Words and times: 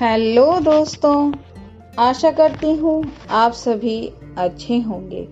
Hello 0.00 0.60
दोस्तों, 0.60 1.32
आशा 1.98 2.30
करती 2.30 2.72
हूँ 2.76 3.12
आप 3.30 3.52
सभी 3.52 4.12
अच्छे 4.38 4.78
होंगे। 4.78 5.26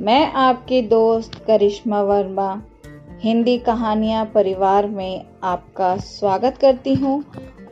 मैं 0.00 0.32
आपके 0.32 0.80
दोस्त 0.82 1.34
करिश्मा 1.34 2.00
वर्मा, 2.02 2.62
हिंदी 3.20 3.58
कहानियाँ 3.58 4.24
परिवार 4.24 4.86
में 4.86 5.24
आपका 5.42 5.96
स्वागत 5.96 6.56
करती 6.56 6.94
हूँ 6.94 7.24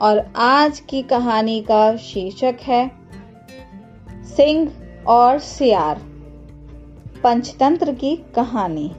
और 0.02 0.32
आज 0.36 0.80
की 0.80 1.02
कहानी 1.02 1.60
का 1.60 1.96
शीर्षक 1.96 2.56
है, 2.62 2.90
सिंह 4.36 4.70
और 5.06 5.38
सियार, 5.38 6.02
पंचतंत्र 7.24 7.92
की 7.94 8.16
कहानी। 8.16 8.90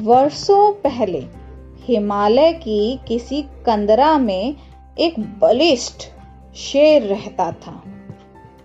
वर्षों 0.00 0.72
पहले 0.72 1.26
हिमालय 1.80 2.52
की 2.52 3.00
किसी 3.08 3.42
कंदरा 3.66 4.18
में 4.18 4.56
एक 4.98 5.18
बलिष्ठ 5.18 6.04
शेर 6.56 7.02
रहता 7.02 7.50
था। 7.52 7.82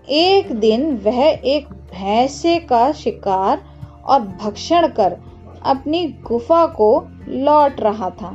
एक 0.08 0.52
दिन 0.52 0.96
वह 0.96 1.20
एक 1.24 1.66
भैंसे 1.68 2.56
का 2.58 2.92
शिकार 2.92 3.62
और 4.04 4.20
भक्षण 4.20 4.86
कर 4.88 5.16
अपनी 5.62 6.06
गुफा 6.26 6.66
को 6.66 7.06
लौट 7.28 7.80
रहा 7.80 8.10
था। 8.10 8.30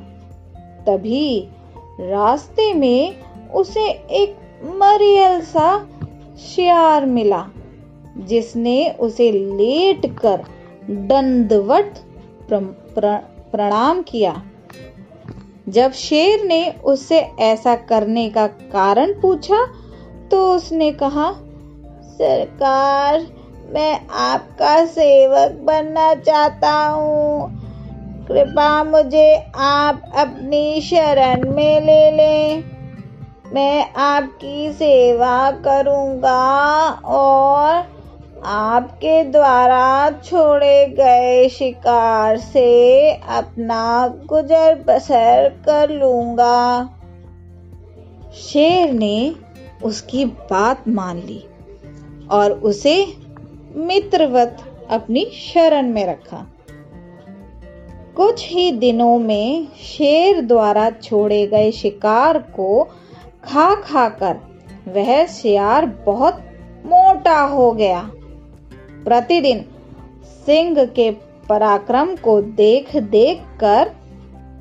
तभी 0.88 1.48
रास्ते 2.00 2.74
में 2.74 3.16
उसे 3.50 3.90
एक 3.90 4.36
मरियल 4.64 5.42
सा 5.42 5.88
शियार 6.40 7.06
मिला, 7.06 7.46
जिसने 8.18 8.90
उसे 9.00 9.32
लेट 9.32 10.06
कर 10.20 10.44
दंडवत 10.90 12.06
प्रणाम 12.54 14.02
किया। 14.02 14.44
जब 15.70 15.92
शेर 15.92 16.46
ने 16.46 16.76
उससे 16.84 17.20
ऐसा 17.40 17.76
करने 17.76 18.30
का 18.30 18.48
कारण 18.48 19.14
पूछा 19.22 19.66
तो 20.32 20.56
उसने 20.56 20.92
कहा, 20.92 21.32
सरकार, 22.12 23.28
मैं 23.70 24.08
आपका 24.08 24.86
सेवक 24.86 25.60
बनना 25.64 26.14
चाहता 26.14 26.72
हूँ। 26.72 27.58
कृपा 28.28 28.84
मुझे 28.84 29.46
आप 29.56 30.02
अपनी 30.16 30.82
शरण 30.82 31.52
में 31.52 31.82
ले 31.82 32.12
लें। 32.12 32.64
मैं 33.54 33.94
आपकी 33.94 34.72
सेवा 34.74 35.52
करूँगा 35.52 36.42
और 37.06 37.97
आपके 38.48 39.24
द्वारा 39.24 40.12
छोड़े 40.12 40.86
गए 40.86 41.50
शिकार 41.50 42.38
से 42.38 43.12
अपना 43.14 44.08
गुजर 44.26 44.76
बसर 44.88 45.50
कर 45.50 45.90
लूँगा। 45.90 46.90
शेर 48.34 48.92
ने 48.92 49.36
उसकी 49.84 50.26
बात 50.26 50.88
मान 50.88 51.18
ली 51.18 51.44
और 52.32 52.52
उसे 52.52 53.14
मित्रवत 53.76 54.58
अपनी 54.90 55.26
शरण 55.26 55.92
में 55.92 56.06
रखा। 56.06 56.46
कुछ 58.16 58.50
ही 58.50 58.72
दिनों 58.72 59.20
में 59.20 59.68
शेर 59.68 60.42
द्वारा 60.42 60.90
छोड़े 60.90 61.48
गए 61.48 61.72
शिकार 61.72 62.38
को 62.38 62.84
खा 63.44 63.76
खा 63.76 64.10
कर 64.10 64.40
वह 64.88 65.26
शियार 65.26 65.86
बहुत 65.86 66.44
मोटा 66.86 67.40
हो 67.42 67.72
गया। 67.72 68.12
प्रतिदिन 69.08 69.66
सिंह 70.46 70.86
के 70.86 71.12
पराक्रम 71.50 72.16
को 72.16 72.42
देख 72.42 72.96
देख 72.96 73.42
कर 73.60 73.92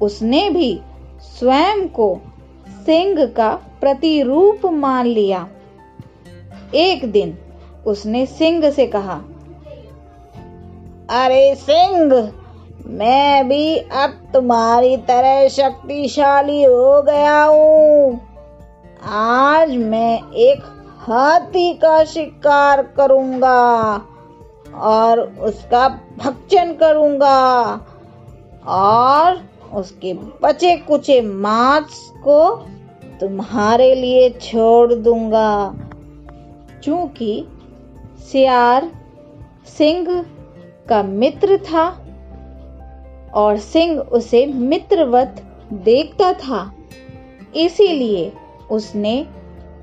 उसने 0.03 0.51
भी 0.51 0.81
स्वयं 1.21 1.89
को 1.89 2.21
सिंह 2.87 3.27
का 3.27 3.49
प्रतिरूप 3.81 4.67
मान 4.67 5.07
लिया। 5.07 5.49
एक 6.75 7.13
दिन 7.13 7.39
उसने 7.87 8.27
सिंह 8.27 8.71
से 8.71 8.87
कहा, 8.87 9.21
अरे 11.11 11.55
सिंह, 11.55 12.33
मैं 12.87 13.49
भी 13.49 13.77
अब 13.79 14.19
तुम्हारी 14.33 14.97
तरह 14.97 15.49
शक्तिशाली 15.49 16.63
हो 16.63 17.03
गया 17.03 17.43
हूँ। 17.43 18.21
आज 19.13 19.77
मैं 19.77 20.33
एक 20.33 20.63
हाथी 20.99 21.73
का 21.75 22.05
शिकार 22.05 22.83
करूँगा। 22.83 23.57
और 24.77 25.21
उसका 25.21 25.89
भक्षण 26.19 26.73
करूँगा। 26.73 27.37
और 28.67 29.43
उसके 29.75 30.15
बचे 30.15 30.77
कुचे 30.77 31.21
मांस 31.21 32.13
को 32.17 32.57
तुम्हारे 33.21 33.95
लिए 33.95 34.31
छोड़ 34.31 34.95
दूँगा। 34.95 35.75
क्योंकि 36.85 37.49
सियार 38.33 38.91
सिंह 39.79 40.25
का 40.89 41.03
मित्र 41.03 41.57
था 41.57 42.07
और 43.35 43.57
सिंह 43.59 44.01
उसे 44.01 44.47
मित्रवत 44.47 45.43
देखता 45.73 46.33
था, 46.33 46.73
इसीलिए 47.57 48.33
उसने 48.71 49.27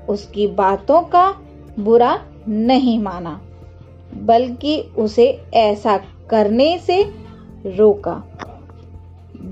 उसकी 0.08 0.46
बातों 0.46 1.02
का 1.02 1.34
बुरा 1.80 2.24
नहीं 2.48 2.98
माना। 2.98 3.40
बल्कि 4.16 4.80
उसे 4.98 5.42
ऐसा 5.54 5.96
करने 6.30 6.78
से 6.78 7.02
रोका। 7.66 8.14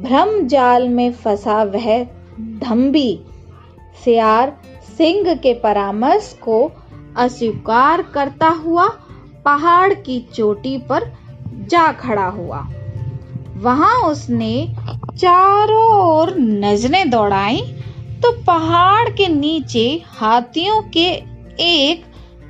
भ्रम 0.03 0.47
जाल 0.47 0.89
में 0.89 1.13
फंसा 1.13 1.63
वह 1.63 2.05
धम्बी 2.41 3.21
सियार 4.05 4.57
सिंह 4.99 5.35
के 5.35 5.55
परामर्श 5.55 6.33
को 6.43 6.73
अस्वीकार 7.17 8.03
करता 8.03 8.49
हुआ 8.49 8.89
पहाड़ 9.45 9.95
की 9.95 10.21
चोटी 10.35 10.79
पर 10.79 11.13
जा 11.69 11.93
खड़ा 11.93 12.27
हुआ। 12.27 12.69
वहाँ 13.57 14.03
उसने 14.03 14.75
चारों 15.19 15.85
ओर 15.95 16.35
नज़रें 16.39 17.11
दौड़ाई 17.11 17.61
तो 18.23 18.33
पहाड़ 18.43 19.09
के 19.09 19.29
नीचे 19.29 20.03
हाथियों 20.07 20.83
के 20.83 21.09
एक 21.61 22.05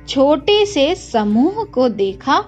छोटे 0.07 0.65
से 0.65 0.95
समूह 0.95 1.63
को 1.63 1.89
देखा, 1.89 2.41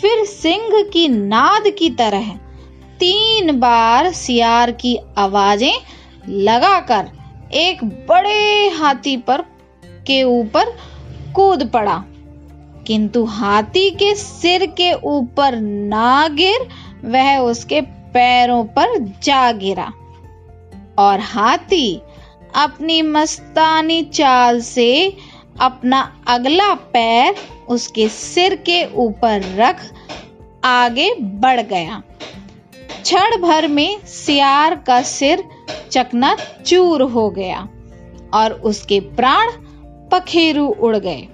फिर 0.00 0.24
सिंह 0.24 0.82
की 0.82 1.08
नाद 1.08 1.62
की 1.78 1.90
तरह 1.90 2.30
तीन 3.00 3.60
बार 3.60 4.12
सियार 4.12 4.70
की 4.70 4.98
आवाज़ें 5.18 5.74
लगाकर 6.28 7.08
एक 7.52 7.84
बड़े 7.84 8.68
हाथी 8.68 9.16
पर, 9.16 9.42
के 9.84 10.22
ऊपर 10.22 10.64
कूद 11.34 11.70
पड़ा। 11.70 12.04
किंतु 12.86 13.24
हाथी 13.24 13.90
के 13.90 14.14
सिर 14.14 14.66
के 14.66 14.92
ऊपर 14.92 15.56
ना 15.60 16.28
गिर, 16.28 16.68
वह 17.04 17.38
उसके 17.38 17.80
पैरों 17.80 18.64
पर 18.64 18.98
जा 19.22 19.52
गिरा। 19.52 19.92
और 20.98 21.20
हाथी 21.20 22.02
अपनी 22.56 23.02
मस्तानी 23.02 24.02
चाल 24.02 24.60
से 24.60 25.16
अपना 25.60 26.00
अगला 26.28 26.74
पैर 26.74 27.34
उसके 27.68 28.08
सिर 28.08 28.54
के 28.66 28.84
ऊपर 28.96 29.42
रख, 29.56 29.82
आगे 30.64 31.14
बढ़ 31.14 31.60
गया। 31.60 32.02
क्षण 33.02 33.36
भर 33.36 33.68
में 33.68 34.06
सियार 34.06 34.74
का 34.86 35.00
सिर 35.02 35.44
चकना 35.90 36.36
चूर 36.66 37.02
हो 37.02 37.28
गया 37.30 37.68
और 38.34 38.52
उसके 38.52 39.00
प्राण 39.00 39.50
पखेरु 40.12 40.66
उड़ 40.66 40.96
गए। 40.96 41.28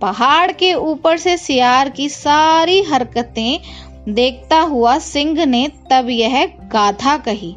पहाड़ 0.00 0.52
के 0.52 0.72
ऊपर 0.74 1.16
से 1.16 1.36
सियार 1.36 1.88
की 1.90 2.08
सारी 2.08 2.82
हरकतें 2.82 3.60
देखता 4.08 4.60
हुआ 4.60 4.98
सिंह 4.98 5.44
ने 5.46 5.66
तब 5.90 6.08
यह 6.08 6.44
गाथा 6.72 7.16
कही, 7.16 7.54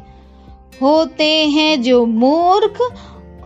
होते 0.82 1.30
हैं 1.48 1.82
जो 1.82 2.04
मूर्ख 2.06 2.78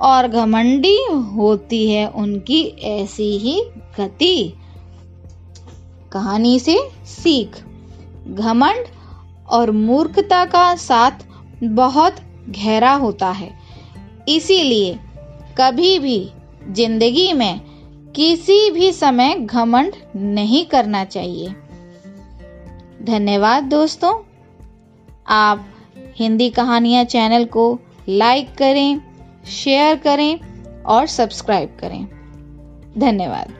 और 0.00 0.28
घमंडी 0.28 0.96
होती 1.36 1.90
है 1.90 2.06
उनकी 2.08 2.62
ऐसी 2.82 3.38
ही 3.38 3.62
गति। 4.00 4.54
कहानी 6.12 6.58
से 6.60 6.78
सीख। 7.04 7.56
घमंड 8.28 8.86
और 9.48 9.70
मूर्खता 9.70 10.44
का 10.44 10.74
साथ 10.74 11.10
बहुत 11.64 12.16
गहरा 12.48 12.92
होता 12.92 13.30
है। 13.30 13.50
इसीलिए 14.28 14.98
कभी 15.58 15.98
भी 15.98 16.32
ज़िंदगी 16.70 17.32
में 17.32 17.60
किसी 18.16 18.70
भी 18.70 18.92
समय 18.92 19.34
घमंड 19.34 19.92
नहीं 20.16 20.64
करना 20.64 21.04
चाहिए। 21.04 21.48
धन्यवाद 23.02 23.64
दोस्तों। 23.64 24.12
आप 25.26 25.66
हिंदी 26.16 26.50
कहानियाँ 26.50 27.04
चैनल 27.04 27.44
को 27.44 27.78
लाइक 28.08 28.54
करें 28.54 29.07
शेयर 29.46 29.96
करें 29.96 30.40
और 30.82 31.06
सब्सक्राइब 31.06 31.76
करें। 31.80 32.04
धन्यवाद। 32.98 33.54